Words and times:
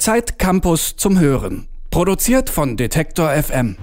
Zeit 0.00 0.38
Campus 0.38 0.96
zum 0.96 1.20
Hören. 1.20 1.68
Produziert 1.90 2.48
von 2.48 2.78
Detektor 2.78 3.28
FM. 3.34 3.76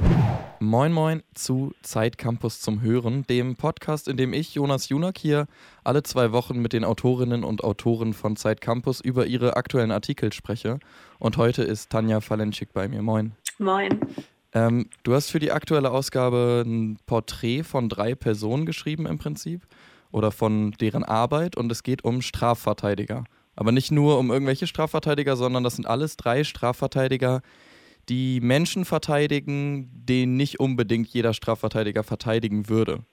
Moin 0.59 0.91
Moin 0.91 1.21
zu 1.35 1.73
Zeit 1.83 2.17
Campus 2.17 2.59
zum 2.59 2.81
Hören, 2.81 3.23
dem 3.27 3.55
Podcast, 3.55 4.07
in 4.07 4.17
dem 4.17 4.33
ich, 4.33 4.55
Jonas 4.55 4.89
Junak, 4.89 5.19
hier 5.19 5.45
alle 5.83 6.01
zwei 6.01 6.31
Wochen 6.31 6.59
mit 6.59 6.73
den 6.73 6.85
Autorinnen 6.85 7.43
und 7.43 7.63
Autoren 7.63 8.15
von 8.15 8.35
Zeit 8.35 8.61
Campus 8.61 8.99
über 8.99 9.27
ihre 9.27 9.57
aktuellen 9.57 9.91
Artikel 9.91 10.33
spreche. 10.33 10.79
Und 11.19 11.37
heute 11.37 11.61
ist 11.61 11.91
Tanja 11.91 12.19
Falenschik 12.19 12.73
bei 12.73 12.87
mir. 12.87 13.03
Moin. 13.03 13.33
Moin. 13.59 13.99
Ähm, 14.53 14.89
du 15.03 15.13
hast 15.13 15.29
für 15.29 15.39
die 15.39 15.51
aktuelle 15.51 15.91
Ausgabe 15.91 16.63
ein 16.65 16.97
Porträt 17.05 17.61
von 17.61 17.89
drei 17.89 18.15
Personen 18.15 18.65
geschrieben 18.65 19.05
im 19.05 19.19
Prinzip 19.19 19.67
oder 20.11 20.31
von 20.31 20.71
deren 20.81 21.03
Arbeit 21.03 21.55
und 21.55 21.71
es 21.71 21.83
geht 21.83 22.03
um 22.03 22.23
Strafverteidiger. 22.23 23.25
Aber 23.57 23.73
nicht 23.73 23.91
nur 23.91 24.17
um 24.19 24.31
irgendwelche 24.31 24.67
Strafverteidiger, 24.67 25.35
sondern 25.35 25.63
das 25.63 25.75
sind 25.75 25.87
alles 25.87 26.15
drei 26.15 26.45
Strafverteidiger, 26.45 27.41
die 28.07 28.39
Menschen 28.39 28.85
verteidigen, 28.85 29.89
den 29.91 30.37
nicht 30.37 30.59
unbedingt 30.61 31.09
jeder 31.09 31.33
Strafverteidiger 31.33 32.03
verteidigen 32.03 32.69
würde. 32.69 33.03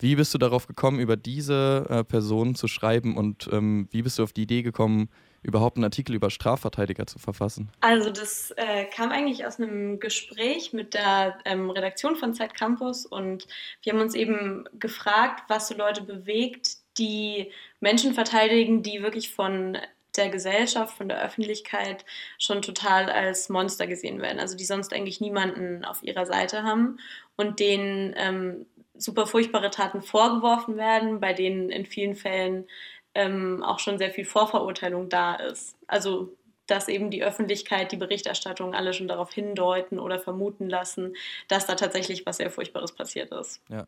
Wie 0.00 0.16
bist 0.16 0.34
du 0.34 0.38
darauf 0.38 0.66
gekommen, 0.66 0.98
über 0.98 1.16
diese 1.16 1.86
äh, 1.88 2.02
Person 2.02 2.56
zu 2.56 2.66
schreiben 2.66 3.16
und 3.16 3.48
ähm, 3.52 3.86
wie 3.92 4.02
bist 4.02 4.18
du 4.18 4.24
auf 4.24 4.32
die 4.32 4.42
Idee 4.42 4.62
gekommen, 4.62 5.08
überhaupt 5.42 5.76
einen 5.76 5.84
Artikel 5.84 6.16
über 6.16 6.30
Strafverteidiger 6.30 7.06
zu 7.06 7.20
verfassen? 7.20 7.70
Also 7.80 8.10
das 8.10 8.52
äh, 8.56 8.86
kam 8.86 9.10
eigentlich 9.10 9.46
aus 9.46 9.60
einem 9.60 10.00
Gespräch 10.00 10.72
mit 10.72 10.94
der 10.94 11.38
ähm, 11.44 11.70
Redaktion 11.70 12.16
von 12.16 12.34
Zeit 12.34 12.54
Campus 12.54 13.06
und 13.06 13.46
wir 13.82 13.92
haben 13.92 14.00
uns 14.00 14.16
eben 14.16 14.64
gefragt, 14.78 15.44
was 15.48 15.68
so 15.68 15.76
Leute 15.76 16.02
bewegt, 16.02 16.78
die 16.98 17.50
Menschen 17.80 18.14
verteidigen, 18.14 18.82
die 18.82 19.02
wirklich 19.02 19.30
von 19.30 19.78
der 20.16 20.28
Gesellschaft, 20.28 20.96
von 20.96 21.08
der 21.08 21.22
Öffentlichkeit 21.22 22.04
schon 22.38 22.60
total 22.60 23.08
als 23.08 23.48
Monster 23.48 23.86
gesehen 23.86 24.20
werden. 24.20 24.40
Also 24.40 24.56
die 24.56 24.64
sonst 24.64 24.92
eigentlich 24.92 25.20
niemanden 25.20 25.84
auf 25.84 26.02
ihrer 26.02 26.26
Seite 26.26 26.64
haben 26.64 26.98
und 27.36 27.60
denen 27.60 28.14
ähm, 28.16 28.66
super 28.94 29.26
furchtbare 29.26 29.70
Taten 29.70 30.02
vorgeworfen 30.02 30.76
werden, 30.76 31.20
bei 31.20 31.32
denen 31.32 31.70
in 31.70 31.86
vielen 31.86 32.14
Fällen 32.14 32.66
ähm, 33.14 33.62
auch 33.62 33.78
schon 33.78 33.98
sehr 33.98 34.10
viel 34.10 34.24
Vorverurteilung 34.24 35.08
da 35.08 35.34
ist. 35.34 35.76
Also 35.86 36.36
dass 36.66 36.88
eben 36.88 37.10
die 37.10 37.24
Öffentlichkeit, 37.24 37.92
die 37.92 37.96
Berichterstattung 37.96 38.74
alle 38.74 38.94
schon 38.94 39.08
darauf 39.08 39.32
hindeuten 39.32 39.98
oder 39.98 40.18
vermuten 40.18 40.70
lassen, 40.70 41.14
dass 41.48 41.66
da 41.66 41.74
tatsächlich 41.74 42.24
was 42.24 42.36
sehr 42.36 42.50
Furchtbares 42.50 42.92
passiert 42.92 43.32
ist. 43.32 43.60
Ja. 43.68 43.86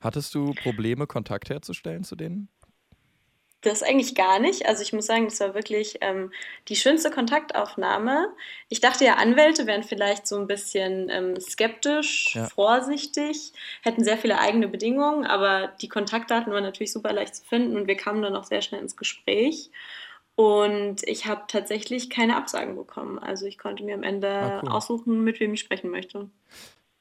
Hattest 0.00 0.34
du 0.34 0.54
Probleme, 0.54 1.06
Kontakt 1.06 1.50
herzustellen 1.50 2.04
zu 2.04 2.16
denen? 2.16 2.48
Das 3.62 3.82
eigentlich 3.82 4.14
gar 4.14 4.38
nicht. 4.38 4.64
Also 4.64 4.82
ich 4.82 4.94
muss 4.94 5.04
sagen, 5.04 5.26
das 5.26 5.38
war 5.40 5.54
wirklich 5.54 5.98
ähm, 6.00 6.32
die 6.68 6.76
schönste 6.76 7.10
Kontaktaufnahme. 7.10 8.28
Ich 8.70 8.80
dachte 8.80 9.04
ja, 9.04 9.16
Anwälte 9.16 9.66
wären 9.66 9.82
vielleicht 9.82 10.26
so 10.26 10.38
ein 10.38 10.46
bisschen 10.46 11.10
ähm, 11.10 11.38
skeptisch, 11.38 12.34
ja. 12.34 12.48
vorsichtig, 12.48 13.52
hätten 13.82 14.02
sehr 14.02 14.16
viele 14.16 14.38
eigene 14.38 14.66
Bedingungen, 14.66 15.26
aber 15.26 15.68
die 15.82 15.88
Kontaktdaten 15.88 16.50
waren 16.54 16.62
natürlich 16.62 16.92
super 16.92 17.12
leicht 17.12 17.36
zu 17.36 17.44
finden 17.44 17.76
und 17.76 17.86
wir 17.86 17.96
kamen 17.96 18.22
dann 18.22 18.34
auch 18.34 18.44
sehr 18.44 18.62
schnell 18.62 18.80
ins 18.80 18.96
Gespräch. 18.96 19.70
Und 20.36 21.02
ich 21.06 21.26
habe 21.26 21.42
tatsächlich 21.48 22.08
keine 22.08 22.36
Absagen 22.36 22.76
bekommen. 22.76 23.18
Also 23.18 23.44
ich 23.44 23.58
konnte 23.58 23.84
mir 23.84 23.94
am 23.94 24.02
Ende 24.02 24.28
ah, 24.30 24.60
cool. 24.62 24.70
aussuchen, 24.70 25.22
mit 25.22 25.38
wem 25.38 25.52
ich 25.52 25.60
sprechen 25.60 25.90
möchte. 25.90 26.30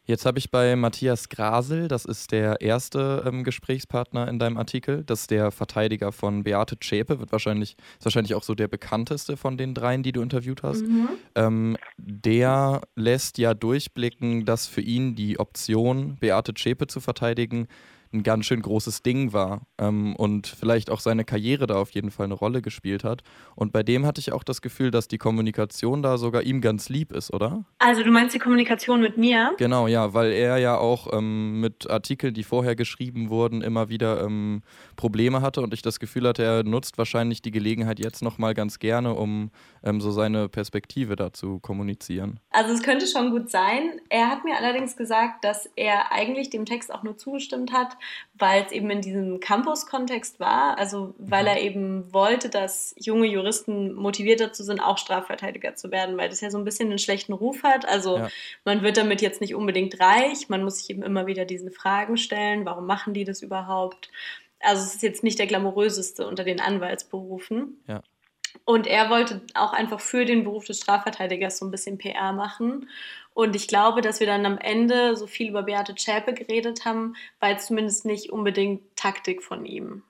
Jetzt 0.10 0.26
habe 0.26 0.40
ich 0.40 0.50
bei 0.50 0.76
Matthias 0.76 1.30
Grasel, 1.30 1.88
das 1.88 2.04
ist 2.04 2.32
der 2.32 2.62
erste 2.62 3.24
ähm, 3.28 3.44
Gesprächspartner 3.44 4.28
in 4.28 4.40
deinem 4.40 4.58
Artikel, 4.58 5.04
das 5.04 5.22
ist 5.22 5.30
der 5.30 5.52
Verteidiger 5.52 6.12
von 6.12 6.42
Beate 6.42 6.80
Zschäpe, 6.80 7.20
wird 7.20 7.32
wahrscheinlich, 7.32 7.78
ist 8.00 8.06
wahrscheinlich 8.06 8.34
auch 8.34 8.42
so 8.42 8.56
der 8.56 8.68
bekannteste 8.68 9.38
von 9.38 9.56
den 9.56 9.76
dreien, 9.76 10.02
die 10.02 10.12
du 10.12 10.24
interviewt 10.24 10.64
hast. 10.64 10.82
Mhm. 10.82 11.10
Ähm, 11.36 11.78
der 12.00 12.82
lässt 12.96 13.38
ja 13.38 13.54
durchblicken, 13.54 14.46
dass 14.46 14.66
für 14.66 14.82
ihn 14.82 15.14
die 15.14 15.40
Option, 15.40 16.18
Beate 16.20 16.56
Zschäpe 16.56 16.88
zu 16.88 17.02
verteidigen, 17.02 17.68
ein 18.12 18.24
ganz 18.24 18.46
schön 18.46 18.62
großes 18.62 19.04
Ding 19.04 19.34
war 19.34 19.62
ähm, 19.78 20.16
und 20.16 20.48
vielleicht 20.48 20.90
auch 20.90 21.00
seine 21.00 21.26
Karriere 21.26 21.68
da 21.68 21.76
auf 21.76 21.92
jeden 21.92 22.10
Fall 22.12 22.26
eine 22.26 22.34
Rolle 22.34 22.62
gespielt 22.62 23.04
hat. 23.04 23.22
Und 23.56 23.72
bei 23.72 23.84
dem 23.84 24.06
hatte 24.06 24.20
ich 24.20 24.32
auch 24.32 24.44
das 24.44 24.62
Gefühl, 24.62 24.90
dass 24.90 25.08
die 25.08 25.18
Kommunikation 25.18 26.02
da 26.02 26.18
sogar 26.18 26.42
ihm 26.44 26.62
ganz 26.62 26.90
lieb 26.90 27.12
ist, 27.12 27.32
oder? 27.34 27.66
Also 27.78 28.04
du 28.04 28.12
meinst 28.12 28.34
die 28.34 28.40
Kommunikation 28.40 29.02
mit 29.02 29.18
mir? 29.18 29.54
Genau, 29.58 29.88
ja, 29.88 30.14
weil 30.14 30.32
er 30.32 30.58
ja 30.58 30.78
auch 30.78 31.14
ähm, 31.14 31.60
mit 31.60 31.90
Artikeln, 31.90 32.34
die 32.34 32.44
vorher 32.44 32.76
geschrieben 32.76 33.30
wurden, 33.30 33.62
immer 33.62 33.90
wieder 33.90 34.24
ähm, 34.24 34.64
Probleme 34.96 35.42
hatte 35.42 35.62
und 35.62 35.74
ich 35.74 35.82
das 35.82 36.00
Gefühl 36.00 36.28
hatte, 36.28 36.44
er 36.44 36.64
nutzt 36.64 36.98
wahrscheinlich 36.98 37.42
die 37.42 37.52
Gelegenheit 37.52 38.00
jetzt 38.00 38.24
nochmal 38.24 38.56
ganz 38.56 38.80
gerne, 38.80 39.14
um 39.14 39.52
ähm, 39.84 40.02
so 40.02 40.12
seine 40.12 40.50
Perspektive 40.50 41.16
da 41.16 41.32
zu 41.32 41.60
kommunizieren. 41.60 42.40
Also 42.50 42.74
es 42.74 42.82
könnte 42.82 43.06
schon 43.06 43.32
gut 43.32 43.52
sein. 43.52 44.02
Er 44.10 44.30
hat 44.30 44.44
mir 44.46 44.58
allerdings 44.58 44.98
gesagt, 44.98 45.44
dass 45.44 45.70
er 45.76 46.12
eigentlich 46.12 46.50
dem 46.50 46.66
Text 46.66 46.92
auch 46.92 47.04
nur 47.04 47.18
zugestimmt 47.18 47.72
hat, 47.72 47.99
weil 48.34 48.64
es 48.64 48.72
eben 48.72 48.90
in 48.90 49.02
diesem 49.02 49.40
Campus-Kontext 49.40 50.40
war, 50.40 50.78
also 50.78 51.14
weil 51.18 51.44
mhm. 51.44 51.48
er 51.48 51.62
eben 51.62 52.14
wollte, 52.14 52.50
dass 52.50 52.96
junge 52.98 53.28
Juristen 53.28 53.94
motiviert 53.94 54.40
dazu 54.40 54.64
sind, 54.64 54.80
auch 54.80 54.98
Strafverteidiger 54.98 55.76
zu 55.76 55.92
werden, 55.92 56.18
weil 56.18 56.30
das 56.30 56.42
ja 56.42 56.52
so 56.52 56.58
ein 56.58 56.66
bisschen 56.66 56.90
einen 56.90 57.00
schlechten 57.00 57.34
Ruf 57.34 57.64
hat. 57.64 57.88
Also 57.88 58.18
ja. 58.18 58.30
man 58.66 58.82
wird 58.82 58.98
damit 58.98 59.22
jetzt 59.22 59.42
nicht 59.42 59.56
unbedingt 59.56 60.00
reich, 60.00 60.50
man 60.50 60.64
muss 60.64 60.80
sich 60.80 60.90
eben 60.90 61.04
immer 61.04 61.28
wieder 61.28 61.46
diese 61.46 61.72
Fragen 61.72 62.18
stellen, 62.18 62.66
warum 62.66 62.86
machen 62.86 63.14
die 63.14 63.26
das 63.26 63.42
überhaupt? 63.42 64.10
Also 64.60 64.84
es 64.84 64.96
ist 64.96 65.04
jetzt 65.04 65.24
nicht 65.24 65.40
der 65.40 65.48
glamouröseste 65.48 66.28
unter 66.28 66.44
den 66.44 66.60
Anwaltsberufen. 66.60 67.82
Ja. 67.88 68.02
Und 68.66 68.88
er 68.88 69.10
wollte 69.10 69.42
auch 69.54 69.74
einfach 69.74 70.00
für 70.00 70.26
den 70.26 70.44
Beruf 70.44 70.66
des 70.66 70.80
Strafverteidigers 70.80 71.58
so 71.58 71.66
ein 71.66 71.72
bisschen 71.72 71.98
PR 71.98 72.34
machen. 72.34 72.90
Und 73.40 73.56
ich 73.56 73.70
glaube, 73.70 74.02
dass 74.02 74.20
wir 74.20 74.28
dann 74.28 74.46
am 74.46 74.58
Ende 74.58 75.16
so 75.16 75.26
viel 75.26 75.48
über 75.48 75.64
Beate 75.64 75.96
Zschäpe 75.96 76.34
geredet 76.34 76.84
haben, 76.84 77.16
weil 77.40 77.58
zumindest 77.58 78.04
nicht 78.04 78.34
unbedingt 78.34 78.82
Taktik 78.98 79.42
von 79.44 79.66
ihm. 79.66 80.04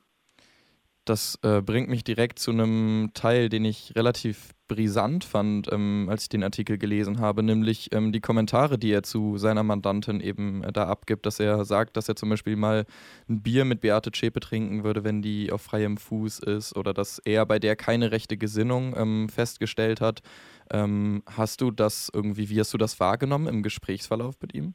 Das 1.05 1.37
äh, 1.43 1.61
bringt 1.61 1.89
mich 1.89 2.03
direkt 2.03 2.39
zu 2.39 2.49
einem 2.49 3.11
Teil, 3.13 3.49
den 3.49 3.65
ich 3.65 3.93
relativ 3.95 4.55
brisant 4.67 5.25
fand, 5.25 5.71
ähm, 5.71 6.07
als 6.09 6.23
ich 6.23 6.29
den 6.29 6.43
Artikel 6.43 6.77
gelesen 6.77 7.19
habe, 7.19 7.43
nämlich 7.43 7.93
ähm, 7.93 8.11
die 8.11 8.21
Kommentare, 8.21 8.77
die 8.77 8.91
er 8.91 9.03
zu 9.03 9.37
seiner 9.37 9.63
Mandantin 9.63 10.21
eben 10.21 10.63
äh, 10.63 10.71
da 10.71 10.87
abgibt, 10.87 11.25
dass 11.25 11.39
er 11.39 11.65
sagt, 11.65 11.97
dass 11.97 12.07
er 12.07 12.15
zum 12.15 12.29
Beispiel 12.29 12.55
mal 12.55 12.85
ein 13.27 13.41
Bier 13.41 13.65
mit 13.65 13.81
Beate 13.81 14.11
Zschäpe 14.11 14.39
trinken 14.39 14.83
würde, 14.83 15.03
wenn 15.03 15.21
die 15.21 15.51
auf 15.51 15.61
freiem 15.61 15.97
Fuß 15.97 16.39
ist 16.39 16.77
oder 16.77 16.93
dass 16.93 17.19
er 17.19 17.45
bei 17.45 17.59
der 17.59 17.75
keine 17.75 18.11
rechte 18.11 18.37
Gesinnung 18.37 18.95
ähm, 18.95 19.29
festgestellt 19.29 20.01
hat. 20.01 20.21
Ähm, 20.71 21.23
hast 21.25 21.61
du 21.61 21.71
das 21.71 22.11
irgendwie, 22.13 22.49
wie 22.49 22.59
hast 22.59 22.73
du 22.73 22.77
das 22.77 22.99
wahrgenommen 22.99 23.47
im 23.47 23.63
Gesprächsverlauf 23.63 24.35
mit 24.41 24.53
ihm? 24.53 24.73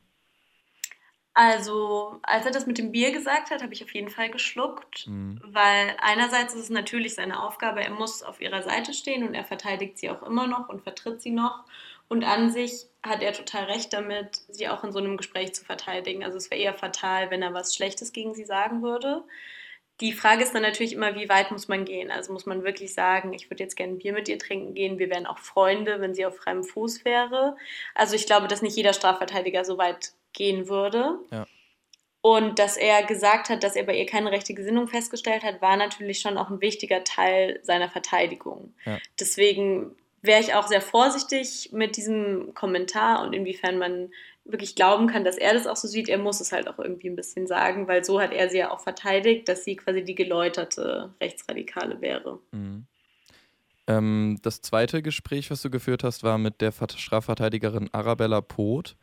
Also, 1.36 2.20
als 2.22 2.46
er 2.46 2.52
das 2.52 2.66
mit 2.66 2.78
dem 2.78 2.92
Bier 2.92 3.10
gesagt 3.10 3.50
hat, 3.50 3.60
habe 3.60 3.72
ich 3.72 3.82
auf 3.82 3.92
jeden 3.92 4.08
Fall 4.08 4.30
geschluckt, 4.30 5.08
mhm. 5.08 5.40
weil 5.44 5.96
einerseits 6.00 6.54
ist 6.54 6.62
es 6.62 6.70
natürlich 6.70 7.16
seine 7.16 7.42
Aufgabe, 7.42 7.82
er 7.82 7.90
muss 7.90 8.22
auf 8.22 8.40
ihrer 8.40 8.62
Seite 8.62 8.94
stehen 8.94 9.26
und 9.26 9.34
er 9.34 9.44
verteidigt 9.44 9.98
sie 9.98 10.10
auch 10.10 10.22
immer 10.22 10.46
noch 10.46 10.68
und 10.68 10.82
vertritt 10.82 11.20
sie 11.20 11.32
noch. 11.32 11.64
Und 12.08 12.22
an 12.22 12.52
sich 12.52 12.86
hat 13.02 13.20
er 13.20 13.32
total 13.32 13.64
recht 13.64 13.92
damit, 13.92 14.42
sie 14.48 14.68
auch 14.68 14.84
in 14.84 14.92
so 14.92 15.00
einem 15.00 15.16
Gespräch 15.16 15.54
zu 15.54 15.64
verteidigen. 15.64 16.22
Also 16.22 16.36
es 16.36 16.50
wäre 16.52 16.60
eher 16.60 16.74
fatal, 16.74 17.30
wenn 17.30 17.42
er 17.42 17.52
was 17.52 17.74
Schlechtes 17.74 18.12
gegen 18.12 18.34
sie 18.34 18.44
sagen 18.44 18.82
würde. 18.82 19.24
Die 20.00 20.12
Frage 20.12 20.42
ist 20.42 20.54
dann 20.54 20.62
natürlich 20.62 20.92
immer, 20.92 21.14
wie 21.14 21.28
weit 21.28 21.52
muss 21.52 21.68
man 21.68 21.84
gehen? 21.84 22.10
Also 22.10 22.32
muss 22.32 22.46
man 22.46 22.64
wirklich 22.64 22.94
sagen, 22.94 23.32
ich 23.32 23.48
würde 23.50 23.62
jetzt 23.62 23.76
gerne 23.76 23.92
ein 23.92 23.98
Bier 23.98 24.12
mit 24.12 24.26
dir 24.26 24.38
trinken 24.38 24.74
gehen, 24.74 24.98
wir 24.98 25.08
wären 25.08 25.26
auch 25.26 25.38
Freunde, 25.38 26.00
wenn 26.00 26.14
sie 26.14 26.26
auf 26.26 26.36
freiem 26.36 26.64
Fuß 26.64 27.04
wäre. 27.04 27.56
Also 27.94 28.16
ich 28.16 28.26
glaube, 28.26 28.48
dass 28.48 28.62
nicht 28.62 28.76
jeder 28.76 28.92
Strafverteidiger 28.92 29.64
so 29.64 29.78
weit 29.78 30.12
gehen 30.32 30.68
würde. 30.68 31.18
Ja. 31.30 31.46
Und 32.22 32.58
dass 32.58 32.76
er 32.76 33.04
gesagt 33.04 33.50
hat, 33.50 33.62
dass 33.62 33.76
er 33.76 33.84
bei 33.84 33.96
ihr 33.96 34.06
keine 34.06 34.32
rechte 34.32 34.54
Gesinnung 34.54 34.88
festgestellt 34.88 35.44
hat, 35.44 35.60
war 35.60 35.76
natürlich 35.76 36.20
schon 36.20 36.38
auch 36.38 36.48
ein 36.48 36.62
wichtiger 36.62 37.04
Teil 37.04 37.60
seiner 37.62 37.90
Verteidigung. 37.90 38.74
Ja. 38.86 38.98
Deswegen 39.20 39.94
wäre 40.22 40.40
ich 40.40 40.54
auch 40.54 40.66
sehr 40.66 40.80
vorsichtig 40.80 41.68
mit 41.72 41.98
diesem 41.98 42.54
Kommentar 42.54 43.22
und 43.22 43.34
inwiefern 43.34 43.78
man 43.78 44.10
wirklich 44.44 44.74
glauben 44.74 45.06
kann, 45.06 45.24
dass 45.24 45.36
er 45.36 45.54
das 45.54 45.66
auch 45.66 45.76
so 45.76 45.88
sieht. 45.88 46.08
Er 46.08 46.18
muss 46.18 46.40
es 46.40 46.52
halt 46.52 46.68
auch 46.68 46.78
irgendwie 46.78 47.08
ein 47.08 47.16
bisschen 47.16 47.46
sagen, 47.46 47.88
weil 47.88 48.04
so 48.04 48.20
hat 48.20 48.32
er 48.32 48.50
sie 48.50 48.58
ja 48.58 48.70
auch 48.70 48.80
verteidigt, 48.80 49.48
dass 49.48 49.64
sie 49.64 49.76
quasi 49.76 50.04
die 50.04 50.14
geläuterte 50.14 51.14
Rechtsradikale 51.20 52.00
wäre. 52.00 52.38
Mhm. 52.52 52.86
Ähm, 53.86 54.38
das 54.42 54.60
zweite 54.60 55.02
Gespräch, 55.02 55.50
was 55.50 55.62
du 55.62 55.70
geführt 55.70 56.04
hast, 56.04 56.22
war 56.22 56.38
mit 56.38 56.60
der 56.60 56.72
Strafverteidigerin 56.72 57.90
Arabella 57.92 58.40
Poth. 58.40 58.96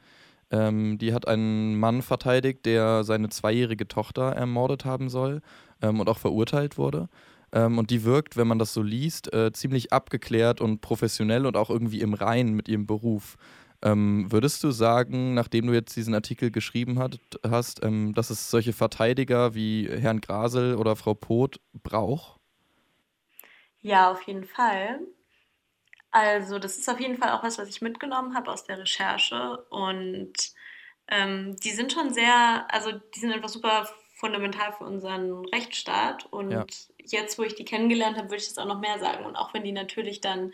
Ähm, 0.51 0.97
die 0.97 1.13
hat 1.13 1.27
einen 1.27 1.77
Mann 1.79 2.01
verteidigt, 2.01 2.65
der 2.65 3.03
seine 3.03 3.29
zweijährige 3.29 3.87
Tochter 3.87 4.33
ermordet 4.33 4.85
haben 4.85 5.09
soll 5.09 5.41
ähm, 5.81 5.99
und 5.99 6.09
auch 6.09 6.17
verurteilt 6.17 6.77
wurde. 6.77 7.09
Ähm, 7.53 7.77
und 7.77 7.89
die 7.89 8.03
wirkt, 8.03 8.37
wenn 8.37 8.47
man 8.47 8.59
das 8.59 8.73
so 8.73 8.81
liest, 8.81 9.33
äh, 9.33 9.51
ziemlich 9.51 9.93
abgeklärt 9.93 10.61
und 10.61 10.81
professionell 10.81 11.45
und 11.45 11.57
auch 11.57 11.69
irgendwie 11.69 12.01
im 12.01 12.13
Reinen 12.13 12.53
mit 12.53 12.67
ihrem 12.67 12.85
Beruf. 12.85 13.37
Ähm, 13.83 14.31
würdest 14.31 14.63
du 14.63 14.71
sagen, 14.71 15.33
nachdem 15.33 15.67
du 15.67 15.73
jetzt 15.73 15.95
diesen 15.95 16.13
Artikel 16.13 16.51
geschrieben 16.51 16.99
hat, 16.99 17.19
hast, 17.47 17.83
ähm, 17.83 18.13
dass 18.13 18.29
es 18.29 18.51
solche 18.51 18.73
Verteidiger 18.73 19.55
wie 19.55 19.89
Herrn 19.89 20.21
Grasel 20.21 20.75
oder 20.75 20.95
Frau 20.95 21.13
Poth 21.13 21.59
braucht? 21.81 22.39
Ja, 23.81 24.11
auf 24.11 24.21
jeden 24.23 24.45
Fall. 24.45 24.99
Also, 26.11 26.59
das 26.59 26.77
ist 26.77 26.89
auf 26.89 26.99
jeden 26.99 27.17
Fall 27.17 27.31
auch 27.31 27.43
was, 27.43 27.57
was 27.57 27.69
ich 27.69 27.81
mitgenommen 27.81 28.35
habe 28.35 28.51
aus 28.51 28.65
der 28.65 28.77
Recherche. 28.77 29.65
Und 29.69 30.33
ähm, 31.07 31.55
die 31.63 31.71
sind 31.71 31.91
schon 31.91 32.13
sehr, 32.13 32.67
also 32.69 32.91
die 32.91 33.19
sind 33.19 33.31
einfach 33.31 33.49
super 33.49 33.89
fundamental 34.13 34.73
für 34.73 34.83
unseren 34.83 35.45
Rechtsstaat. 35.45 36.25
Und 36.31 36.51
ja. 36.51 36.65
jetzt, 37.03 37.39
wo 37.39 37.43
ich 37.43 37.55
die 37.55 37.65
kennengelernt 37.65 38.17
habe, 38.17 38.29
würde 38.29 38.43
ich 38.43 38.47
das 38.49 38.59
auch 38.59 38.67
noch 38.67 38.79
mehr 38.79 38.99
sagen. 38.99 39.25
Und 39.25 39.35
auch 39.35 39.53
wenn 39.53 39.63
die 39.63 39.71
natürlich 39.71 40.21
dann 40.21 40.53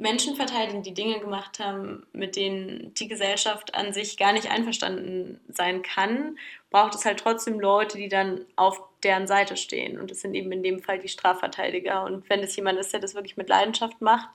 Menschen 0.00 0.34
verteidigen, 0.34 0.82
die 0.82 0.94
Dinge 0.94 1.20
gemacht 1.20 1.60
haben, 1.60 2.06
mit 2.12 2.34
denen 2.34 2.94
die 2.94 3.06
Gesellschaft 3.06 3.74
an 3.74 3.92
sich 3.92 4.16
gar 4.16 4.32
nicht 4.32 4.50
einverstanden 4.50 5.40
sein 5.48 5.82
kann, 5.82 6.38
braucht 6.70 6.94
es 6.94 7.04
halt 7.04 7.20
trotzdem 7.20 7.60
Leute, 7.60 7.98
die 7.98 8.08
dann 8.08 8.46
auf 8.56 8.80
deren 9.02 9.26
Seite 9.26 9.56
stehen. 9.56 10.00
Und 10.00 10.10
das 10.10 10.20
sind 10.20 10.34
eben 10.34 10.50
in 10.52 10.62
dem 10.62 10.80
Fall 10.80 10.98
die 10.98 11.08
Strafverteidiger. 11.08 12.04
Und 12.04 12.28
wenn 12.30 12.40
es 12.40 12.56
jemand 12.56 12.78
ist, 12.78 12.92
der 12.92 13.00
das 13.00 13.14
wirklich 13.14 13.36
mit 13.36 13.48
Leidenschaft 13.48 14.00
macht, 14.00 14.30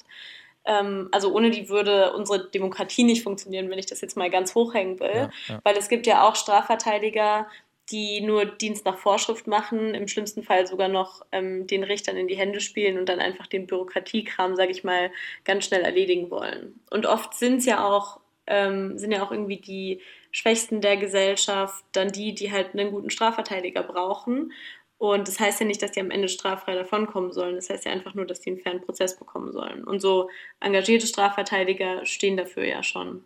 ähm, 0.66 1.10
also 1.12 1.32
ohne 1.34 1.52
die 1.52 1.70
würde 1.70 2.14
unsere 2.14 2.50
Demokratie 2.50 3.04
nicht 3.04 3.24
funktionieren, 3.24 3.70
wenn 3.70 3.80
ich 3.80 3.86
das 3.86 4.02
jetzt 4.02 4.18
mal 4.18 4.30
ganz 4.30 4.56
hochhängen 4.56 5.00
will. 5.00 5.16
Ja, 5.16 5.30
ja. 5.48 5.60
Weil 5.64 5.78
es 5.78 5.90
gibt 5.90 6.08
ja 6.08 6.28
auch 6.28 6.36
Strafverteidiger, 6.36 7.48
die 7.92 8.22
nur 8.22 8.46
Dienst 8.46 8.86
nach 8.86 8.98
Vorschrift 8.98 9.48
machen, 9.48 9.94
im 9.94 10.08
schlimmsten 10.08 10.44
Fall 10.44 10.66
sogar 10.66 10.88
noch 10.88 11.26
ähm, 11.32 11.68
den 11.68 11.84
Richtern 11.84 12.18
in 12.18 12.28
die 12.28 12.38
Hände 12.38 12.60
spielen 12.60 12.98
und 12.98 13.08
dann 13.08 13.20
einfach 13.20 13.48
den 13.48 13.68
Bürokratiekram, 13.68 14.56
sage 14.56 14.72
ich 14.72 14.84
mal, 14.84 15.12
ganz 15.44 15.66
schnell 15.66 15.82
erledigen 15.82 16.32
wollen. 16.32 16.80
Und 16.90 17.06
oft 17.06 17.36
sind 17.36 17.58
es 17.58 17.66
ja 17.66 17.86
auch, 17.86 18.20
ähm, 18.48 18.98
sind 18.98 19.12
ja 19.12 19.24
auch 19.24 19.32
irgendwie 19.32 19.58
die 19.58 20.02
Schwächsten 20.32 20.82
der 20.82 20.98
Gesellschaft 20.98 21.86
dann 21.92 22.12
die, 22.12 22.34
die 22.34 22.52
halt 22.52 22.74
einen 22.74 22.92
guten 22.92 23.10
Strafverteidiger 23.10 23.84
brauchen. 23.84 24.52
Und 24.98 25.28
das 25.28 25.40
heißt 25.40 25.60
ja 25.60 25.66
nicht, 25.66 25.82
dass 25.82 25.92
die 25.92 26.00
am 26.00 26.12
Ende 26.12 26.30
straffrei 26.30 26.74
davonkommen 26.74 27.32
sollen. 27.32 27.56
Das 27.56 27.70
heißt 27.70 27.86
ja 27.86 27.92
einfach 27.92 28.16
nur, 28.16 28.26
dass 28.26 28.42
die 28.42 28.50
einen 28.50 28.60
fairen 28.60 28.82
Prozess 28.82 29.18
bekommen 29.18 29.52
sollen. 29.52 29.84
Und 29.84 30.00
so 30.00 30.30
engagierte 30.60 31.06
Strafverteidiger 31.06 32.06
stehen 32.06 32.38
dafür 32.38 32.66
ja 32.66 32.82
schon. 32.82 33.24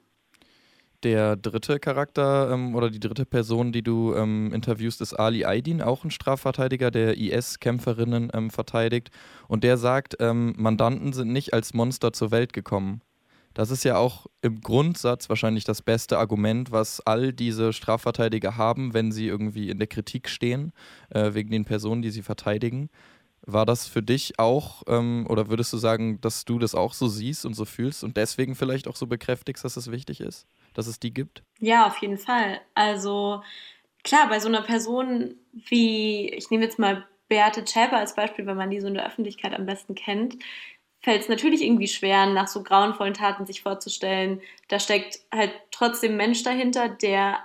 Der 1.03 1.37
dritte 1.37 1.79
Charakter 1.79 2.51
ähm, 2.51 2.75
oder 2.75 2.89
die 2.89 2.99
dritte 2.99 3.25
Person, 3.25 3.71
die 3.71 3.83
du 3.83 4.13
ähm, 4.15 4.51
interviewst, 4.53 4.99
ist 4.99 5.13
Ali 5.13 5.45
Aydin, 5.45 5.81
auch 5.81 6.03
ein 6.03 6.11
Strafverteidiger, 6.11 6.91
der 6.91 7.17
IS-Kämpferinnen 7.17 8.31
ähm, 8.33 8.49
verteidigt. 8.49 9.09
Und 9.47 9.63
der 9.63 9.77
sagt, 9.77 10.17
ähm, 10.19 10.55
Mandanten 10.57 11.13
sind 11.13 11.31
nicht 11.31 11.53
als 11.53 11.73
Monster 11.73 12.11
zur 12.11 12.31
Welt 12.31 12.51
gekommen. 12.51 13.01
Das 13.53 13.71
ist 13.71 13.83
ja 13.85 13.97
auch 13.97 14.27
im 14.41 14.61
Grundsatz 14.61 15.29
wahrscheinlich 15.29 15.63
das 15.63 15.81
beste 15.81 16.17
Argument, 16.17 16.71
was 16.71 16.99
all 17.01 17.31
diese 17.33 17.71
Strafverteidiger 17.71 18.57
haben, 18.57 18.93
wenn 18.93 19.11
sie 19.13 19.27
irgendwie 19.27 19.69
in 19.69 19.79
der 19.79 19.87
Kritik 19.87 20.27
stehen, 20.29 20.73
äh, 21.11 21.33
wegen 21.33 21.49
den 21.49 21.65
Personen, 21.65 22.01
die 22.01 22.11
sie 22.11 22.23
verteidigen. 22.23 22.89
War 23.45 23.65
das 23.65 23.87
für 23.87 24.03
dich 24.03 24.37
auch, 24.37 24.83
ähm, 24.87 25.25
oder 25.29 25.49
würdest 25.49 25.71
du 25.71 25.77
sagen, 25.77 26.19
dass 26.21 26.45
du 26.45 26.59
das 26.59 26.75
auch 26.75 26.93
so 26.93 27.07
siehst 27.07 27.45
und 27.45 27.53
so 27.53 27.65
fühlst 27.65 28.03
und 28.03 28.17
deswegen 28.17 28.55
vielleicht 28.55 28.87
auch 28.87 28.97
so 28.97 29.07
bekräftigst, 29.07 29.63
dass 29.63 29.77
es 29.77 29.91
wichtig 29.91 30.19
ist? 30.19 30.45
Dass 30.73 30.87
es 30.87 30.99
die 30.99 31.13
gibt? 31.13 31.43
Ja, 31.59 31.87
auf 31.87 31.97
jeden 31.97 32.17
Fall. 32.17 32.61
Also 32.73 33.43
klar, 34.03 34.29
bei 34.29 34.39
so 34.39 34.47
einer 34.47 34.61
Person 34.61 35.35
wie, 35.51 36.29
ich 36.29 36.49
nehme 36.49 36.63
jetzt 36.63 36.79
mal 36.79 37.05
Beate 37.27 37.63
Zschäpe 37.63 37.95
als 37.95 38.15
Beispiel, 38.15 38.45
wenn 38.45 38.57
man 38.57 38.69
die 38.69 38.79
so 38.79 38.87
in 38.87 38.95
der 38.95 39.05
Öffentlichkeit 39.05 39.53
am 39.53 39.65
besten 39.65 39.95
kennt, 39.95 40.37
fällt 41.01 41.21
es 41.21 41.29
natürlich 41.29 41.61
irgendwie 41.61 41.87
schwer, 41.87 42.25
nach 42.25 42.47
so 42.47 42.63
grauenvollen 42.63 43.13
Taten 43.13 43.45
sich 43.45 43.61
vorzustellen. 43.61 44.41
Da 44.67 44.79
steckt 44.79 45.19
halt 45.31 45.53
trotzdem 45.71 46.17
Mensch 46.17 46.43
dahinter, 46.43 46.89
der 46.89 47.39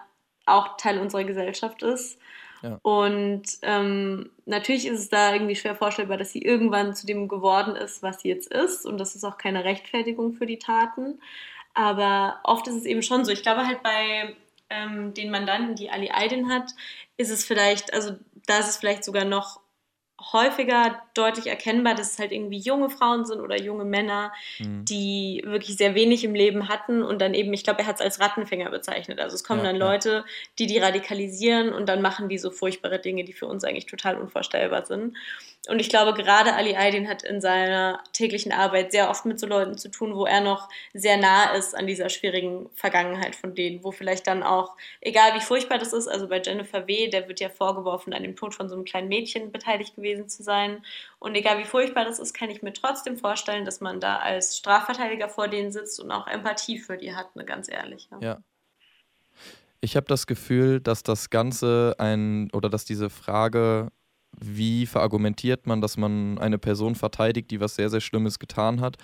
auch 0.47 0.77
Teil 0.77 0.99
unserer 0.99 1.25
Gesellschaft 1.25 1.82
ist. 1.82 2.19
Ja. 2.62 2.79
Und 2.82 3.44
ähm, 3.62 4.31
natürlich 4.47 4.87
ist 4.87 4.99
es 4.99 5.09
da 5.11 5.35
irgendwie 5.35 5.55
schwer 5.55 5.77
vorstellbar, 5.77 6.17
dass 6.17 6.32
sie 6.32 6.43
irgendwann 6.43 6.94
zu 6.94 7.06
dem 7.06 7.29
geworden 7.29 7.77
ist, 7.77 8.03
was 8.03 8.23
sie 8.23 8.29
jetzt 8.29 8.50
ist. 8.50 8.87
Und 8.87 8.99
das 8.99 9.15
ist 9.15 9.25
auch 9.25 9.37
keine 9.37 9.65
Rechtfertigung 9.65 10.32
für 10.32 10.47
die 10.47 10.59
Taten. 10.59 11.20
Aber 11.75 12.41
oft 12.44 12.67
ist 12.69 12.76
es 12.76 12.85
eben 12.85 13.03
schon 13.03 13.25
so. 13.25 13.32
Ich 13.32 13.43
glaube 13.43 13.67
halt 13.67 13.82
bei 13.82 14.37
ähm, 14.71 15.12
den 15.15 15.31
Mandanten, 15.31 15.75
die 15.75 15.91
Ali 15.91 16.11
Aydin 16.11 16.50
hat, 16.50 16.71
ist 17.17 17.31
es 17.31 17.44
vielleicht, 17.44 17.93
also 17.93 18.17
da 18.47 18.59
ist 18.59 18.69
es 18.69 18.76
vielleicht 18.76 19.05
sogar 19.05 19.25
noch 19.25 19.61
häufiger 20.32 21.03
deutlich 21.15 21.47
erkennbar, 21.47 21.94
dass 21.94 22.12
es 22.12 22.19
halt 22.19 22.32
irgendwie 22.32 22.59
junge 22.59 22.91
Frauen 22.91 23.25
sind 23.25 23.41
oder 23.41 23.61
junge 23.61 23.85
Männer, 23.85 24.32
mhm. 24.59 24.85
die 24.85 25.43
wirklich 25.44 25.76
sehr 25.76 25.94
wenig 25.94 26.25
im 26.25 26.35
Leben 26.35 26.69
hatten 26.69 27.03
und 27.03 27.21
dann 27.21 27.35
eben, 27.35 27.53
ich 27.53 27.65
glaube, 27.65 27.81
er 27.81 27.87
hat 27.87 27.97
es 27.97 28.00
als 28.00 28.21
Rattenfänger 28.21 28.71
bezeichnet. 28.71 29.21
Also 29.21 29.35
es 29.35 29.44
kommen 29.44 29.61
ja, 29.61 29.67
dann 29.67 29.76
ja. 29.76 29.87
Leute, 29.87 30.25
die 30.59 30.67
die 30.67 30.79
radikalisieren 30.79 31.73
und 31.73 31.88
dann 31.88 32.03
machen 32.03 32.29
die 32.29 32.38
so 32.38 32.50
furchtbare 32.50 32.99
Dinge, 32.99 33.25
die 33.25 33.32
für 33.32 33.47
uns 33.47 33.65
eigentlich 33.65 33.87
total 33.87 34.17
unvorstellbar 34.17 34.87
sind. 34.87 35.15
Und 35.67 35.79
ich 35.79 35.88
glaube, 35.88 36.12
gerade 36.12 36.53
Ali 36.55 36.75
Aydin 36.77 37.09
hat 37.09 37.23
in 37.23 37.41
seiner 37.41 38.00
täglichen 38.12 38.53
Arbeit 38.53 38.93
sehr 38.93 39.09
oft 39.09 39.25
mit 39.25 39.41
so 39.41 39.47
Leuten 39.47 39.79
zu 39.79 39.88
tun, 39.88 40.15
wo 40.15 40.27
er 40.27 40.43
noch 40.43 40.69
sehr 40.93 41.17
nah 41.17 41.55
ist 41.55 41.75
an 41.75 41.87
dieser 41.87 42.11
schwierigen 42.11 42.69
Vergangenheit 42.75 43.35
von 43.35 43.55
denen, 43.55 43.82
wo 43.82 43.91
vielleicht 43.91 44.27
dann 44.27 44.43
auch, 44.43 44.77
egal 45.00 45.35
wie 45.35 45.41
furchtbar 45.41 45.79
das 45.79 45.94
ist, 45.94 46.06
also 46.06 46.29
bei 46.29 46.43
Jennifer 46.43 46.87
W., 46.87 47.09
der 47.09 47.29
wird 47.29 47.41
ja 47.41 47.49
vorgeworfen, 47.49 48.12
an 48.12 48.23
dem 48.23 48.37
Tod 48.37 48.55
von 48.55 48.69
so 48.69 48.75
einem 48.75 48.85
kleinen 48.85 49.09
Mädchen 49.09 49.53
beteiligt 49.53 49.97
gewesen 49.97 50.13
zu 50.28 50.43
sein. 50.43 50.84
Und 51.19 51.34
egal 51.34 51.58
wie 51.58 51.64
furchtbar 51.64 52.05
das 52.05 52.19
ist, 52.19 52.34
kann 52.34 52.50
ich 52.50 52.62
mir 52.62 52.72
trotzdem 52.72 53.16
vorstellen, 53.16 53.64
dass 53.64 53.81
man 53.81 54.00
da 54.00 54.19
als 54.19 54.56
Strafverteidiger 54.56 55.28
vor 55.28 55.49
denen 55.49 55.72
sitzt 55.72 56.00
und 56.00 56.11
auch 56.11 56.26
Empathie 56.26 56.78
für 56.78 56.96
die 56.96 57.14
hat, 57.14 57.34
ne, 57.37 57.44
ganz 57.44 57.69
ehrlich. 57.69 58.08
Ja. 58.11 58.19
ja. 58.20 58.38
Ich 59.81 59.96
habe 59.96 60.06
das 60.06 60.26
Gefühl, 60.26 60.81
dass 60.81 61.02
das 61.02 61.28
Ganze 61.28 61.94
ein 61.99 62.50
oder 62.52 62.70
dass 62.70 62.84
diese 62.84 63.11
Frage 63.11 63.90
wie 64.40 64.87
verargumentiert 64.87 65.66
man, 65.66 65.81
dass 65.81 65.96
man 65.96 66.38
eine 66.38 66.58
Person 66.58 66.94
verteidigt, 66.94 67.50
die 67.50 67.60
was 67.60 67.76
sehr, 67.76 67.90
sehr 67.90 68.00
Schlimmes 68.00 68.38
getan 68.38 68.81
hat, 68.81 68.96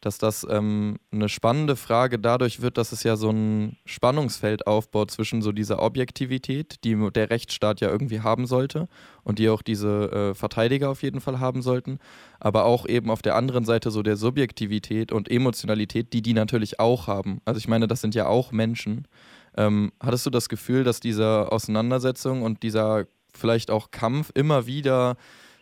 dass 0.00 0.18
das 0.18 0.46
ähm, 0.48 0.98
eine 1.10 1.28
spannende 1.28 1.76
Frage 1.76 2.18
dadurch 2.18 2.60
wird, 2.60 2.78
dass 2.78 2.92
es 2.92 3.02
ja 3.02 3.16
so 3.16 3.30
ein 3.30 3.76
Spannungsfeld 3.84 4.66
aufbaut 4.66 5.10
zwischen 5.10 5.42
so 5.42 5.52
dieser 5.52 5.82
Objektivität, 5.82 6.84
die 6.84 6.96
der 7.14 7.30
Rechtsstaat 7.30 7.80
ja 7.80 7.88
irgendwie 7.88 8.20
haben 8.20 8.46
sollte 8.46 8.88
und 9.24 9.38
die 9.38 9.48
auch 9.48 9.62
diese 9.62 10.10
äh, 10.10 10.34
Verteidiger 10.34 10.90
auf 10.90 11.02
jeden 11.02 11.20
Fall 11.20 11.40
haben 11.40 11.62
sollten, 11.62 11.98
aber 12.40 12.64
auch 12.64 12.86
eben 12.86 13.10
auf 13.10 13.22
der 13.22 13.36
anderen 13.36 13.64
Seite 13.64 13.90
so 13.90 14.02
der 14.02 14.16
Subjektivität 14.16 15.12
und 15.12 15.30
Emotionalität, 15.30 16.12
die 16.12 16.22
die 16.22 16.34
natürlich 16.34 16.80
auch 16.80 17.06
haben. 17.06 17.40
Also 17.44 17.58
ich 17.58 17.68
meine, 17.68 17.86
das 17.86 18.00
sind 18.00 18.14
ja 18.14 18.26
auch 18.26 18.52
Menschen. 18.52 19.06
Ähm, 19.56 19.92
hattest 20.00 20.26
du 20.26 20.30
das 20.30 20.48
Gefühl, 20.48 20.84
dass 20.84 21.00
diese 21.00 21.50
Auseinandersetzung 21.50 22.42
und 22.42 22.62
dieser 22.62 23.06
vielleicht 23.34 23.70
auch 23.70 23.90
Kampf 23.90 24.30
immer 24.34 24.66
wieder 24.66 25.16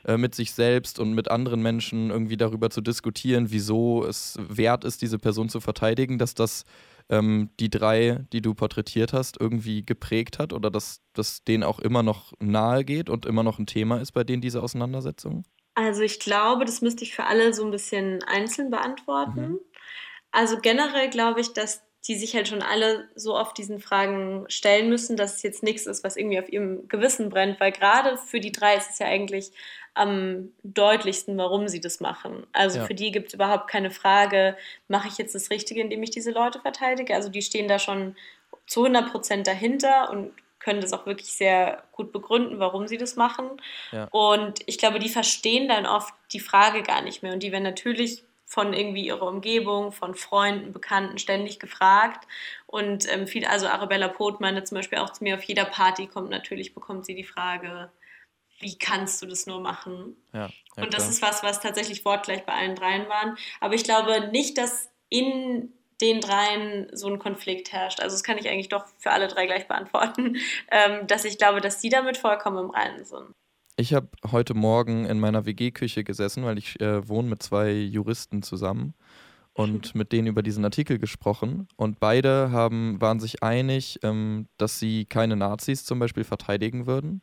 äh, 0.06 0.16
mit 0.16 0.36
sich 0.36 0.52
selbst 0.52 1.00
und 1.00 1.14
mit 1.14 1.30
anderen 1.30 1.60
Menschen 1.60 2.10
irgendwie 2.10 2.36
darüber 2.36 2.70
zu 2.70 2.80
diskutieren, 2.80 3.50
wieso 3.50 4.04
es 4.04 4.38
wert 4.38 4.84
ist, 4.84 5.02
diese 5.02 5.18
Person 5.18 5.48
zu 5.48 5.60
verteidigen, 5.60 6.16
dass 6.16 6.34
das 6.34 6.64
ähm, 7.08 7.50
die 7.58 7.70
drei, 7.70 8.24
die 8.32 8.40
du 8.40 8.54
porträtiert 8.54 9.12
hast, 9.12 9.40
irgendwie 9.40 9.84
geprägt 9.84 10.38
hat 10.38 10.52
oder 10.52 10.70
dass 10.70 11.00
das 11.12 11.42
denen 11.42 11.64
auch 11.64 11.80
immer 11.80 12.04
noch 12.04 12.32
nahe 12.38 12.84
geht 12.84 13.10
und 13.10 13.26
immer 13.26 13.42
noch 13.42 13.58
ein 13.58 13.66
Thema 13.66 14.00
ist 14.00 14.12
bei 14.12 14.22
denen 14.22 14.40
diese 14.40 14.62
Auseinandersetzung? 14.62 15.44
Also 15.74 16.02
ich 16.02 16.20
glaube, 16.20 16.64
das 16.64 16.82
müsste 16.82 17.02
ich 17.02 17.14
für 17.14 17.24
alle 17.24 17.52
so 17.52 17.64
ein 17.64 17.72
bisschen 17.72 18.22
einzeln 18.24 18.70
beantworten. 18.70 19.40
Mhm. 19.40 19.60
Also 20.30 20.58
generell 20.60 21.10
glaube 21.10 21.40
ich, 21.40 21.52
dass 21.52 21.82
die 22.08 22.14
sich 22.14 22.34
halt 22.34 22.48
schon 22.48 22.62
alle 22.62 23.08
so 23.14 23.36
oft 23.36 23.58
diesen 23.58 23.80
Fragen 23.80 24.44
stellen 24.48 24.88
müssen, 24.88 25.16
dass 25.16 25.36
es 25.36 25.42
jetzt 25.42 25.62
nichts 25.62 25.86
ist, 25.86 26.04
was 26.04 26.16
irgendwie 26.16 26.38
auf 26.38 26.52
ihrem 26.52 26.88
Gewissen 26.88 27.30
brennt, 27.30 27.58
weil 27.58 27.72
gerade 27.72 28.16
für 28.16 28.40
die 28.40 28.52
drei 28.52 28.76
ist 28.76 28.90
es 28.90 28.98
ja 28.98 29.06
eigentlich 29.06 29.50
am 29.94 30.52
deutlichsten, 30.62 31.36
warum 31.38 31.68
sie 31.68 31.80
das 31.80 32.00
machen. 32.00 32.46
Also 32.52 32.80
ja. 32.80 32.84
für 32.84 32.94
die 32.94 33.10
gibt 33.10 33.28
es 33.28 33.34
überhaupt 33.34 33.68
keine 33.68 33.90
Frage, 33.90 34.56
mache 34.88 35.08
ich 35.08 35.18
jetzt 35.18 35.34
das 35.34 35.50
Richtige, 35.50 35.80
indem 35.80 36.02
ich 36.02 36.10
diese 36.10 36.30
Leute 36.30 36.60
verteidige? 36.60 37.14
Also 37.14 37.28
die 37.28 37.42
stehen 37.42 37.66
da 37.66 37.78
schon 37.78 38.14
zu 38.66 38.84
100 38.84 39.10
Prozent 39.10 39.46
dahinter 39.46 40.10
und 40.10 40.32
können 40.60 40.80
das 40.80 40.92
auch 40.92 41.06
wirklich 41.06 41.32
sehr 41.32 41.84
gut 41.92 42.12
begründen, 42.12 42.58
warum 42.58 42.88
sie 42.88 42.98
das 42.98 43.16
machen. 43.16 43.50
Ja. 43.92 44.08
Und 44.10 44.60
ich 44.66 44.78
glaube, 44.78 44.98
die 44.98 45.08
verstehen 45.08 45.68
dann 45.68 45.86
oft 45.86 46.12
die 46.32 46.40
Frage 46.40 46.82
gar 46.82 47.02
nicht 47.02 47.22
mehr. 47.22 47.32
Und 47.32 47.42
die 47.42 47.52
werden 47.52 47.62
natürlich 47.62 48.24
von 48.46 48.72
irgendwie 48.72 49.06
ihrer 49.06 49.26
Umgebung, 49.26 49.92
von 49.92 50.14
Freunden, 50.14 50.72
Bekannten 50.72 51.18
ständig 51.18 51.58
gefragt. 51.58 52.26
Und 52.66 53.12
ähm, 53.12 53.26
viel, 53.26 53.44
also 53.44 53.66
Arabella 53.66 54.08
Potmann 54.08 54.64
zum 54.64 54.76
Beispiel 54.76 54.98
auch 54.98 55.10
zu 55.10 55.24
mir 55.24 55.36
auf 55.36 55.42
jeder 55.42 55.64
Party 55.64 56.06
kommt, 56.06 56.30
natürlich 56.30 56.72
bekommt 56.72 57.04
sie 57.04 57.16
die 57.16 57.24
Frage, 57.24 57.90
wie 58.60 58.78
kannst 58.78 59.20
du 59.20 59.26
das 59.26 59.46
nur 59.46 59.60
machen? 59.60 60.16
Ja, 60.32 60.48
ja, 60.76 60.82
und 60.82 60.94
das 60.94 61.02
klar. 61.02 61.10
ist 61.10 61.22
was, 61.22 61.42
was 61.42 61.60
tatsächlich 61.60 62.04
wortgleich 62.04 62.46
bei 62.46 62.54
allen 62.54 62.76
dreien 62.76 63.08
waren. 63.08 63.36
Aber 63.60 63.74
ich 63.74 63.84
glaube 63.84 64.28
nicht, 64.28 64.56
dass 64.56 64.90
in 65.08 65.72
den 66.00 66.20
dreien 66.20 66.88
so 66.92 67.08
ein 67.08 67.18
Konflikt 67.18 67.72
herrscht. 67.72 68.00
Also 68.00 68.14
das 68.14 68.22
kann 68.22 68.38
ich 68.38 68.48
eigentlich 68.48 68.68
doch 68.68 68.86
für 68.98 69.10
alle 69.10 69.28
drei 69.28 69.46
gleich 69.46 69.66
beantworten, 69.66 70.36
ähm, 70.70 71.06
dass 71.06 71.24
ich 71.24 71.38
glaube, 71.38 71.60
dass 71.60 71.80
sie 71.80 71.88
damit 71.88 72.16
vollkommen 72.16 72.58
im 72.58 72.70
Reinen 72.70 73.04
sind. 73.04 73.34
Ich 73.78 73.92
habe 73.92 74.08
heute 74.32 74.54
Morgen 74.54 75.04
in 75.04 75.20
meiner 75.20 75.44
WG-Küche 75.44 76.02
gesessen, 76.02 76.44
weil 76.44 76.56
ich 76.56 76.80
äh, 76.80 77.06
wohne 77.06 77.28
mit 77.28 77.42
zwei 77.42 77.72
Juristen 77.72 78.42
zusammen 78.42 78.94
und 79.52 79.94
mit 79.94 80.12
denen 80.12 80.28
über 80.28 80.42
diesen 80.42 80.64
Artikel 80.64 80.98
gesprochen. 80.98 81.68
Und 81.76 82.00
beide 82.00 82.50
haben, 82.50 82.98
waren 83.02 83.20
sich 83.20 83.42
einig, 83.42 83.98
ähm, 84.02 84.46
dass 84.56 84.78
sie 84.78 85.04
keine 85.04 85.36
Nazis 85.36 85.84
zum 85.84 85.98
Beispiel 85.98 86.24
verteidigen 86.24 86.86
würden, 86.86 87.20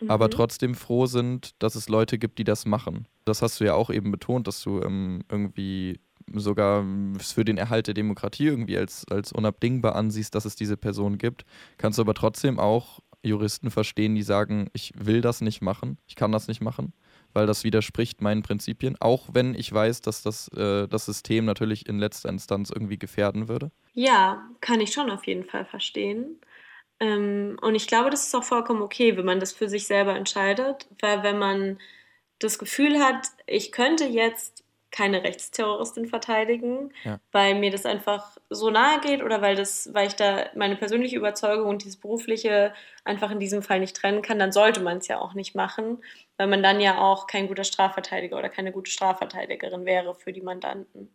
mhm. 0.00 0.10
aber 0.10 0.28
trotzdem 0.28 0.74
froh 0.74 1.06
sind, 1.06 1.54
dass 1.60 1.76
es 1.76 1.88
Leute 1.88 2.18
gibt, 2.18 2.38
die 2.38 2.44
das 2.44 2.66
machen. 2.66 3.06
Das 3.24 3.40
hast 3.40 3.60
du 3.60 3.64
ja 3.64 3.74
auch 3.74 3.88
eben 3.88 4.10
betont, 4.10 4.48
dass 4.48 4.60
du 4.60 4.82
ähm, 4.82 5.22
irgendwie 5.30 6.00
sogar 6.34 6.84
für 7.20 7.44
den 7.44 7.58
Erhalt 7.58 7.86
der 7.86 7.94
Demokratie 7.94 8.46
irgendwie 8.46 8.76
als, 8.76 9.04
als 9.08 9.32
unabdingbar 9.32 9.94
ansiehst, 9.94 10.34
dass 10.34 10.46
es 10.46 10.56
diese 10.56 10.76
Person 10.76 11.18
gibt, 11.18 11.44
kannst 11.78 11.98
du 11.98 12.02
aber 12.02 12.14
trotzdem 12.14 12.58
auch 12.58 13.00
Juristen 13.22 13.70
verstehen, 13.70 14.14
die 14.14 14.22
sagen, 14.22 14.68
ich 14.72 14.92
will 14.96 15.20
das 15.20 15.40
nicht 15.40 15.62
machen, 15.62 15.98
ich 16.06 16.16
kann 16.16 16.32
das 16.32 16.48
nicht 16.48 16.60
machen, 16.60 16.92
weil 17.32 17.46
das 17.46 17.64
widerspricht 17.64 18.20
meinen 18.20 18.42
Prinzipien, 18.42 18.96
auch 19.00 19.28
wenn 19.32 19.54
ich 19.54 19.72
weiß, 19.72 20.00
dass 20.00 20.22
das 20.22 20.48
äh, 20.48 20.88
das 20.88 21.06
System 21.06 21.44
natürlich 21.44 21.88
in 21.88 21.98
letzter 21.98 22.28
Instanz 22.28 22.70
irgendwie 22.70 22.98
gefährden 22.98 23.48
würde? 23.48 23.70
Ja, 23.92 24.42
kann 24.60 24.80
ich 24.80 24.92
schon 24.92 25.10
auf 25.10 25.26
jeden 25.26 25.44
Fall 25.44 25.64
verstehen. 25.64 26.40
Ähm, 27.00 27.58
und 27.60 27.74
ich 27.74 27.86
glaube, 27.86 28.10
das 28.10 28.26
ist 28.26 28.34
auch 28.34 28.44
vollkommen 28.44 28.82
okay, 28.82 29.16
wenn 29.16 29.24
man 29.24 29.40
das 29.40 29.52
für 29.52 29.68
sich 29.68 29.86
selber 29.86 30.14
entscheidet, 30.14 30.86
weil 31.00 31.22
wenn 31.22 31.38
man 31.38 31.78
das 32.38 32.58
Gefühl 32.58 32.98
hat, 32.98 33.28
ich 33.46 33.72
könnte 33.72 34.04
jetzt 34.04 34.61
keine 34.92 35.24
Rechtsterroristin 35.24 36.06
verteidigen, 36.06 36.92
ja. 37.02 37.18
weil 37.32 37.54
mir 37.56 37.70
das 37.70 37.86
einfach 37.86 38.36
so 38.50 38.70
nahe 38.70 39.00
geht 39.00 39.22
oder 39.22 39.40
weil 39.40 39.56
das, 39.56 39.92
weil 39.94 40.06
ich 40.06 40.14
da 40.14 40.46
meine 40.54 40.76
persönliche 40.76 41.16
Überzeugung 41.16 41.68
und 41.68 41.82
dieses 41.82 41.96
berufliche 41.96 42.74
einfach 43.04 43.30
in 43.30 43.40
diesem 43.40 43.62
Fall 43.62 43.80
nicht 43.80 43.96
trennen 43.96 44.22
kann, 44.22 44.38
dann 44.38 44.52
sollte 44.52 44.80
man 44.80 44.98
es 44.98 45.08
ja 45.08 45.18
auch 45.18 45.32
nicht 45.32 45.54
machen, 45.54 46.04
weil 46.36 46.46
man 46.46 46.62
dann 46.62 46.78
ja 46.78 46.98
auch 46.98 47.26
kein 47.26 47.48
guter 47.48 47.64
Strafverteidiger 47.64 48.38
oder 48.38 48.50
keine 48.50 48.70
gute 48.70 48.90
Strafverteidigerin 48.90 49.86
wäre 49.86 50.14
für 50.14 50.32
die 50.32 50.42
Mandanten. 50.42 51.10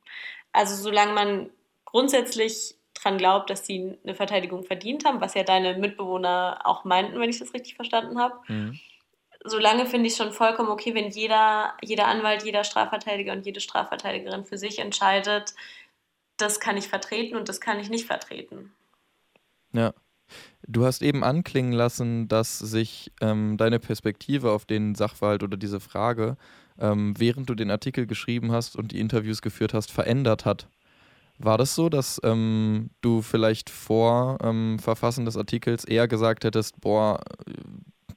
Also 0.52 0.76
solange 0.76 1.14
man 1.14 1.50
grundsätzlich 1.86 2.76
dran 2.96 3.20
glaubt, 3.20 3.52
dass 3.52 3.66
sie 3.68 3.96
eine 4.04 4.16
Verteidigung 4.16 4.64
verdient 4.64 5.06
haben, 5.06 5.22
was 5.22 5.36
ja 5.36 5.44
deine 5.44 5.78
Mitbewohner 5.78 6.62
auch 6.64 6.84
meinten, 6.84 7.20
wenn 7.20 7.30
ich 7.30 7.38
das 7.38 7.54
richtig 7.54 7.76
verstanden 7.76 8.20
habe. 8.20 8.40
Mhm 8.48 8.80
solange 9.48 9.86
finde 9.86 10.08
ich 10.08 10.16
schon 10.16 10.32
vollkommen 10.32 10.70
okay, 10.70 10.94
wenn 10.94 11.10
jeder, 11.10 11.74
jeder 11.82 12.08
Anwalt, 12.08 12.44
jeder 12.44 12.64
Strafverteidiger 12.64 13.34
und 13.34 13.46
jede 13.46 13.60
Strafverteidigerin 13.60 14.46
für 14.46 14.58
sich 14.58 14.80
entscheidet, 14.80 15.54
das 16.38 16.60
kann 16.60 16.78
ich 16.78 16.88
vertreten 16.88 17.36
und 17.36 17.50
das 17.50 17.60
kann 17.62 17.80
ich 17.80 17.90
nicht 17.90 18.06
vertreten. 18.06 18.72
Ja. 19.74 19.94
Du 20.68 20.86
hast 20.86 21.02
eben 21.02 21.24
anklingen 21.24 21.72
lassen, 21.72 22.28
dass 22.28 22.60
sich 22.60 23.14
ähm, 23.22 23.56
deine 23.58 23.80
Perspektive 23.80 24.52
auf 24.52 24.66
den 24.66 24.94
Sachverhalt 24.96 25.42
oder 25.42 25.56
diese 25.56 25.80
Frage, 25.80 26.36
ähm, 26.78 27.14
während 27.18 27.50
du 27.50 27.56
den 27.56 27.72
Artikel 27.72 28.06
geschrieben 28.06 28.52
hast 28.52 28.76
und 28.76 28.92
die 28.92 29.00
Interviews 29.00 29.42
geführt 29.42 29.74
hast, 29.74 29.92
verändert 29.92 30.44
hat. 30.44 30.68
War 31.40 31.58
das 31.58 31.76
so, 31.76 31.88
dass 31.88 32.20
ähm, 32.24 32.90
du 33.02 33.22
vielleicht 33.22 33.70
vor 33.70 34.40
ähm, 34.42 34.80
Verfassen 34.80 35.26
des 35.26 35.38
Artikels 35.38 35.86
eher 35.86 36.08
gesagt 36.08 36.44
hättest, 36.44 36.82
boah, 36.82 37.22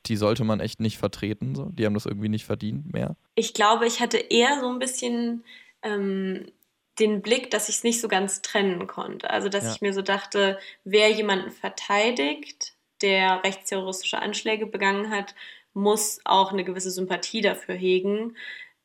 die 0.07 0.17
sollte 0.17 0.45
man 0.45 0.61
echt 0.61 0.81
nicht 0.81 0.99
vertreten. 0.99 1.55
So. 1.55 1.67
Die 1.67 1.85
haben 1.87 1.95
das 1.95 2.07
irgendwie 2.07 2.29
nicht 2.29 2.45
verdient 2.45 2.93
mehr. 2.93 3.17
Ich 3.35 3.55
glaube, 3.55 3.87
ich 3.87 4.01
hatte 4.01 4.19
eher 4.19 4.61
so 4.61 4.69
ein 4.69 4.79
bisschen 4.79 5.45
ähm, 5.83 6.51
den 6.99 7.23
Blick, 7.23 7.51
dass 7.51 7.69
ich 7.69 7.77
es 7.77 7.85
nicht 7.85 8.01
so 8.01 8.09
ganz 8.09 8.43
trennen 8.43 8.87
konnte. 8.87 9.31
Also, 9.31 9.49
dass 9.49 9.65
ja. 9.65 9.73
ich 9.73 9.81
mir 9.81 9.93
so 9.93 10.03
dachte, 10.03 10.59
wer 10.85 11.11
jemanden 11.11 11.51
verteidigt, 11.51 12.75
der 13.03 13.43
rechtsterroristische 13.45 14.19
Anschläge 14.19 14.67
begangen 14.67 15.11
hat, 15.11 15.35
muss 15.73 16.21
auch 16.25 16.53
eine 16.53 16.65
gewisse 16.65 16.91
Sympathie 16.91 17.41
dafür 17.41 17.75
hegen. 17.75 18.37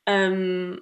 Ähm, 0.05 0.81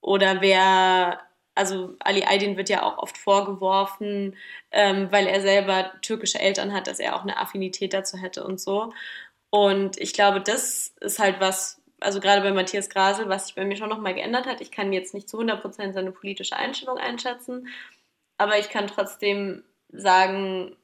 oder 0.00 0.40
wer 0.40 1.20
also 1.54 1.94
Ali 2.00 2.22
Aydin 2.22 2.56
wird 2.56 2.68
ja 2.68 2.82
auch 2.82 2.98
oft 2.98 3.18
vorgeworfen, 3.18 4.36
ähm, 4.70 5.10
weil 5.10 5.26
er 5.26 5.40
selber 5.42 5.92
türkische 6.02 6.40
Eltern 6.40 6.72
hat, 6.72 6.86
dass 6.86 6.98
er 6.98 7.16
auch 7.16 7.22
eine 7.22 7.38
Affinität 7.38 7.92
dazu 7.92 8.16
hätte 8.16 8.44
und 8.44 8.60
so. 8.60 8.92
Und 9.54 10.00
ich 10.00 10.14
glaube, 10.14 10.40
das 10.40 10.94
ist 11.00 11.18
halt 11.18 11.38
was, 11.38 11.78
also 12.00 12.20
gerade 12.20 12.40
bei 12.40 12.52
Matthias 12.52 12.88
Grasel, 12.88 13.28
was 13.28 13.46
sich 13.46 13.54
bei 13.54 13.66
mir 13.66 13.76
schon 13.76 13.90
nochmal 13.90 14.14
geändert 14.14 14.46
hat. 14.46 14.62
Ich 14.62 14.70
kann 14.70 14.94
jetzt 14.94 15.12
nicht 15.12 15.28
zu 15.28 15.38
100% 15.38 15.92
seine 15.92 16.10
politische 16.10 16.56
Einstellung 16.56 16.96
einschätzen, 16.96 17.68
aber 18.38 18.58
ich 18.58 18.70
kann 18.70 18.86
trotzdem 18.86 19.62
sagen, 19.90 20.74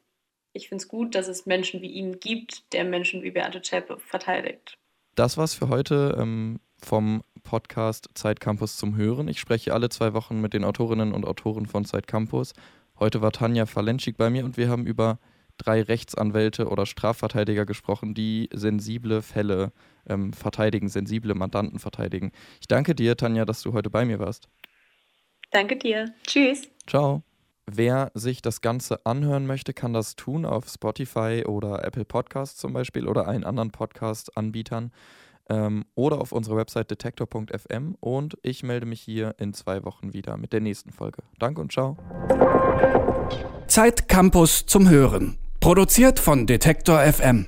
ich 0.52 0.68
finde 0.68 0.82
es 0.82 0.88
gut, 0.88 1.14
dass 1.14 1.28
es 1.28 1.46
Menschen 1.46 1.80
wie 1.80 1.90
ihn 1.92 2.20
gibt, 2.20 2.70
der 2.74 2.84
Menschen 2.84 3.22
wie 3.22 3.30
Beate 3.30 3.62
Zschäpe 3.62 3.98
verteidigt. 4.00 4.76
Das 5.14 5.38
war's 5.38 5.54
für 5.54 5.70
heute 5.70 6.18
ähm, 6.20 6.60
vom 6.76 7.22
Podcast 7.44 8.10
Zeit 8.12 8.38
Campus 8.38 8.76
zum 8.76 8.96
Hören. 8.96 9.28
Ich 9.28 9.40
spreche 9.40 9.72
alle 9.72 9.88
zwei 9.88 10.12
Wochen 10.12 10.42
mit 10.42 10.52
den 10.52 10.64
Autorinnen 10.64 11.14
und 11.14 11.24
Autoren 11.24 11.64
von 11.64 11.86
Zeit 11.86 12.06
Campus. 12.06 12.52
Heute 12.98 13.22
war 13.22 13.32
Tanja 13.32 13.64
Falenschik 13.64 14.18
bei 14.18 14.28
mir 14.28 14.44
und 14.44 14.58
wir 14.58 14.68
haben 14.68 14.84
über 14.84 15.18
drei 15.58 15.82
Rechtsanwälte 15.82 16.68
oder 16.68 16.86
Strafverteidiger 16.86 17.66
gesprochen, 17.66 18.14
die 18.14 18.48
sensible 18.52 19.22
Fälle 19.22 19.72
ähm, 20.08 20.32
verteidigen, 20.32 20.88
sensible 20.88 21.34
Mandanten 21.34 21.78
verteidigen. 21.78 22.32
Ich 22.60 22.68
danke 22.68 22.94
dir, 22.94 23.16
Tanja, 23.16 23.44
dass 23.44 23.62
du 23.62 23.72
heute 23.72 23.90
bei 23.90 24.04
mir 24.04 24.18
warst. 24.18 24.48
Danke 25.50 25.76
dir. 25.76 26.14
Tschüss. 26.26 26.68
Ciao. 26.86 27.22
Wer 27.70 28.10
sich 28.14 28.40
das 28.40 28.62
Ganze 28.62 29.04
anhören 29.04 29.46
möchte, 29.46 29.74
kann 29.74 29.92
das 29.92 30.16
tun 30.16 30.46
auf 30.46 30.68
Spotify 30.68 31.44
oder 31.46 31.84
Apple 31.84 32.06
Podcasts 32.06 32.58
zum 32.58 32.72
Beispiel 32.72 33.06
oder 33.06 33.28
allen 33.28 33.44
anderen 33.44 33.72
Podcast-Anbietern 33.72 34.90
ähm, 35.50 35.84
oder 35.94 36.20
auf 36.20 36.32
unserer 36.32 36.56
Website 36.56 36.90
detektor.fm 36.90 37.96
und 38.00 38.38
ich 38.42 38.62
melde 38.62 38.86
mich 38.86 39.02
hier 39.02 39.34
in 39.38 39.52
zwei 39.52 39.84
Wochen 39.84 40.14
wieder 40.14 40.38
mit 40.38 40.54
der 40.54 40.60
nächsten 40.60 40.92
Folge. 40.92 41.22
Danke 41.38 41.60
und 41.60 41.70
ciao. 41.70 41.98
Zeit 43.66 44.08
Campus 44.08 44.64
zum 44.64 44.88
Hören. 44.88 45.38
Produziert 45.60 46.20
von 46.20 46.46
Detektor 46.46 47.00
FM. 47.00 47.46